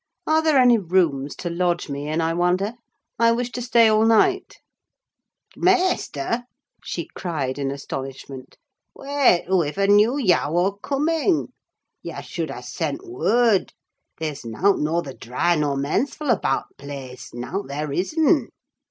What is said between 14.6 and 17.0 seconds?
norther dry nor mensful abaht t'